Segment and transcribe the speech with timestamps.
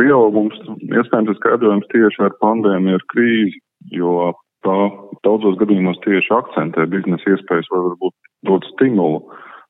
[0.00, 3.60] pieaugums iespējams ir skaidrojams tieši ar pandēmiju, ar krīzi,
[3.94, 4.32] jo
[4.66, 4.76] tā
[5.26, 8.14] daudzos gadījumos tieši akcentē biznesa iespējas vai varbūt
[8.48, 9.22] dod stimulu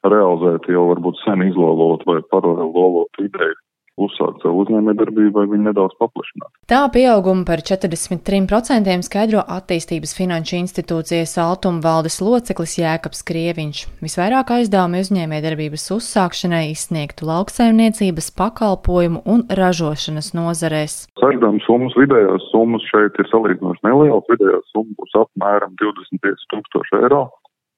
[0.06, 3.58] realizēt jau varbūt sen izlolot vai paralēli lolot ideju
[4.00, 6.50] uzsākt savu uzņēmējdarbību vai viņu nedaudz paplašināt.
[6.70, 13.82] Tā pieauguma par 43% skaidro attīstības finanšu institūcijas Altuma valdes loceklis Jēkabs Krieviņš.
[14.04, 20.98] Visvairāk aizdevumi uzņēmējdarbības uzsākšanai izsniegtu lauksaimniecības, pakalpojumu un ražošanas nozarēs.
[21.26, 24.28] Aizdevuma summas vidējās summas šeit ir salīdzinoši nelielas.
[24.30, 27.24] Vidējās summas būs apmēram 25 tūkstoši eiro.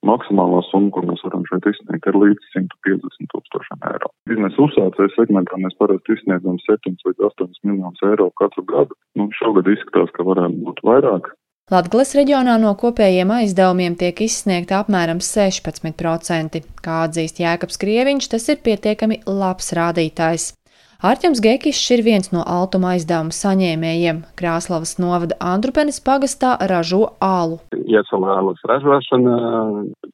[0.07, 4.13] Maksimālā summa, ko mēs varam šeit izsniegt, ir līdz 150 tūkstošiem eiro.
[4.31, 8.99] Biznesa uzsācēju segmentā mēs parasti izsniedzam 7 līdz 8 miljonus eiro katru gadu.
[9.19, 11.33] Nu, šogad izskatās, ka varētu būt vairāk.
[11.69, 16.63] Latgales reģionā no kopējiem aizdevumiem tiek izsniegta apmēram 16%.
[16.81, 20.55] Kā atzīst Jēkabs Krieviņš, tas ir pietiekami labs rādītājs.
[20.99, 24.17] Ārķems Gekišs ir viens no altuma aizdevuma saņēmējiem.
[24.35, 27.61] Krāslavas novada Andrupenes pagastā ražo ālu.
[27.87, 29.37] Iesalālas ražošana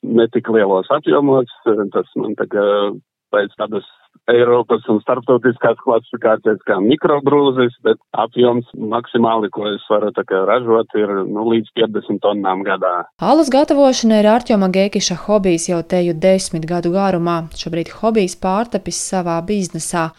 [0.05, 3.01] netik lielos apjomos, tas man tagad
[3.33, 3.89] pēc tādas
[4.31, 11.49] Eiropas un starptautiskās klasifikācijas kā mikrobrūzis, bet apjoms maksimāli, ko es varu ražot, ir nu,
[11.51, 13.09] līdz 50 tonnām gadā.
[13.21, 17.43] Alas gatavošana ir Arķoma Gēkiša hobijs jau teju desmit gadu garumā.
[17.53, 20.11] Šobrīd hobijs pārtapis savā biznesā.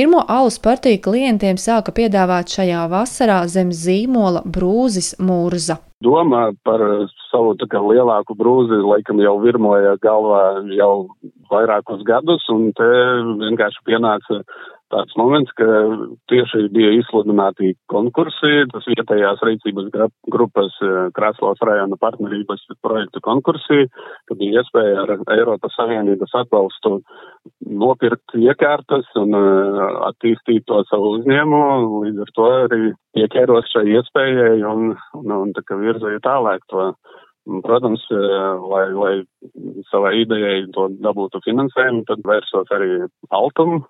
[0.00, 5.76] Pirmo alus partiju klientiem sāka piedāvāt šajā vasarā zem zīmola brūzis mūrza.
[6.00, 6.80] Doma par
[7.26, 10.40] savu tā kā lielāku brūzi laikam jau virmoja galvā
[10.72, 10.94] jau
[11.52, 12.88] vairākus gadus, un te
[13.42, 14.40] vienkārši pienāca
[14.90, 15.66] tāds moments, ka
[16.30, 19.90] tieši bija izsludināti konkursi, tas vietējās rīcības
[20.32, 23.86] grupas eh, Krāslavas rajona partnerības projektu konkursi,
[24.28, 26.98] kad bija iespēja ar Eiropas Savienības atbalstu
[27.70, 34.60] nopirkt iekārtas un uh, attīstīt to savu uzņēmumu, līdz ar to arī pieķēros šai iespējai
[34.68, 36.92] un, un, un tā kā virzīju tālāk to.
[37.64, 39.12] Protams, uh, lai, lai
[39.88, 42.90] savai idejai to dabūtu finansējumu, tad vērsos arī
[43.32, 43.80] Altumu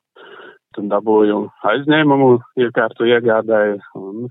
[0.77, 2.29] Tad dabūju aizņēmumu,
[2.63, 4.29] iekārtu iegādāju un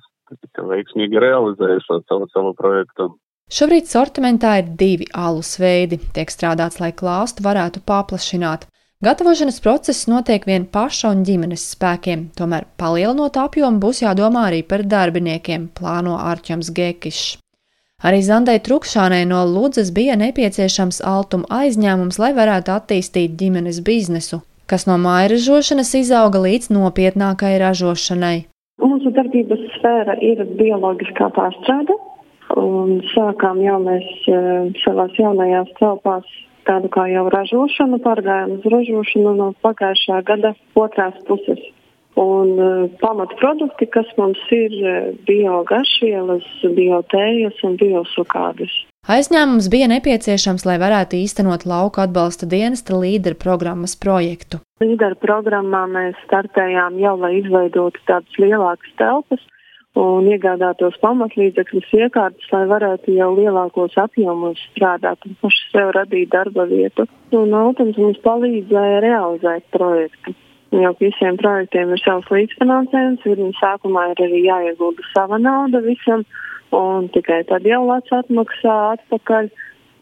[0.70, 3.10] veiksmīgi realizēju šo savu, savu projektu.
[3.50, 5.98] Šobrīd sortimentā ir divi alus veidi.
[6.14, 8.68] Tiek strādāts, lai klāstu varētu paplašināt.
[9.04, 14.84] Gatavošanas process notiek vien paša un ģimenes spēkiem, tomēr palielinot apjomu būs jādomā arī par
[14.84, 17.38] darbiniekiem, plāno Ārķams Gekišs.
[18.04, 24.86] Arī Zandai Trukšānai no Ludzas bija nepieciešams altuma aizņēmums, lai varētu attīstīt ģimenes biznesu, kas
[24.90, 28.38] no mājražošanas izauga līdz nopietnākai ražošanai.
[28.80, 31.96] Mūsu darbības sfēra ir bioloģiskā pārstrāde,
[32.60, 36.30] un sākām jau mēs uh, savās jaunajās telpās
[36.70, 41.62] tādu kā jau ražošanu, pārgājām uz ražošanu no pagājušā gada otrās puses.
[42.20, 46.48] Un uh, pamatprodukti, kas mums ir uh, biogašvielas,
[46.78, 48.74] biotējas un biosukādes.
[49.10, 54.60] Aizņēmums bija nepieciešams, lai varētu īstenot lauka atbalsta dienesta līderu programmas projektu.
[54.84, 59.42] Līderu programmā mēs startējām jau, lai izveidotu tādas lielākas telpas
[59.98, 66.68] un iegādātos pamatlīdzekļus iekārtas, lai varētu jau lielākos apjomos strādāt un paši sev radīt darba
[66.70, 67.08] vietu.
[67.34, 70.36] Un Altums mums palīdzēja realizēt projektu.
[70.70, 76.22] Jau visiem projektiem ir savs līdzfinansējums, viņu sākumā ir arī jāiegulda sava nauda visam
[76.76, 79.50] un tikai tad jau Latvijas atmaksā atpakaļ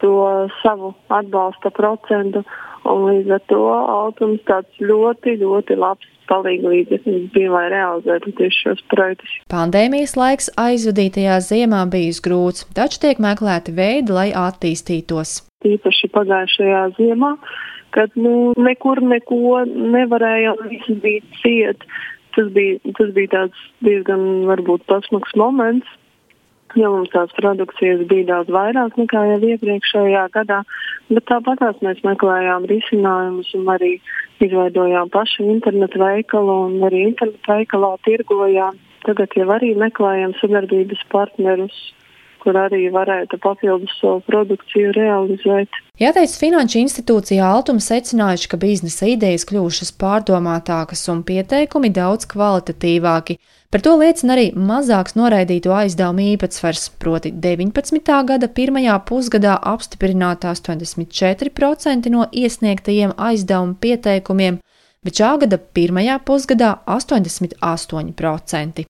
[0.02, 0.14] to
[0.62, 2.44] savu atbalsta procentu.
[2.88, 8.82] Līdz ar to autors tāds ļoti, ļoti labs palīga līdzeklis bija, lai realizētu tieši šos
[8.92, 9.34] projektus.
[9.52, 15.40] Pandēmijas laiks aizvadītajā ziemā bijis grūts, taču tiek meklēti veidi, lai attīstītos.
[15.68, 17.34] Īpaši pagājušajā ziemā,
[17.96, 21.88] kad nu, nekur neko nevarējām, viss bija ciet.
[22.36, 25.88] Tas bija, tas bija tāds diezgan varbūt pasmags moments,
[26.76, 30.62] jo mums tās produkcijas bija daudz vairāk nekā jau iepriekšējā gadā,
[31.08, 33.92] bet tāpat mēs meklējām risinājumus un arī
[34.44, 38.76] izveidojām pašu internetu veikalu un arī internetu veikalā tirgojām.
[39.06, 41.78] Tagad jau arī meklējam sadarbības partnerus
[42.42, 45.68] kur arī varētu papildus savu produkciju realizēt.
[45.98, 53.38] Jāteic, Finanšu institūcija Altuma secinājuši, ka biznesa idejas kļuvušas pārdomātākas un pieteikumi daudz kvalitatīvāki.
[53.68, 58.14] Par to liecina arī mazāks noraidīto aizdevumu īpatsvars, proti 19.
[58.30, 64.62] gada pirmajā pusgadā apstiprināta 84% no iesniegtajiem aizdevumu pieteikumiem,
[65.04, 68.88] bet šā gada pirmajā pusgadā 88%.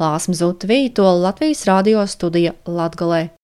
[0.00, 3.39] Lāsma Zutvī to Latvijas radio studija Latgalē.